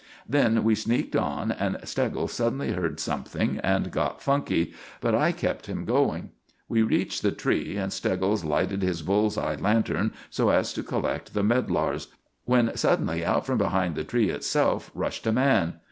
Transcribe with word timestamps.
Then 0.27 0.63
we 0.63 0.73
sneaked 0.73 1.15
on, 1.15 1.51
and 1.51 1.77
Steggles 1.83 2.33
suddenly 2.33 2.71
heard 2.71 2.99
something 2.99 3.59
and 3.59 3.91
got 3.91 4.19
funky, 4.19 4.73
but 4.99 5.13
I 5.13 5.31
kept 5.31 5.67
him 5.67 5.85
going. 5.85 6.31
We 6.67 6.81
reached 6.81 7.21
the 7.21 7.31
tree 7.31 7.77
and 7.77 7.93
Steggles 7.93 8.43
lighted 8.43 8.81
his 8.81 9.03
bull's 9.03 9.37
eye 9.37 9.57
lantern, 9.57 10.13
so 10.31 10.49
as 10.49 10.73
to 10.73 10.81
collect 10.81 11.35
the 11.35 11.43
medlars, 11.43 12.07
when 12.45 12.75
suddenly 12.75 13.23
out 13.23 13.45
from 13.45 13.59
behind 13.59 13.93
the 13.93 14.03
tree 14.03 14.31
itself 14.31 14.89
rushed 14.95 15.27
a 15.27 15.31
man. 15.31 15.75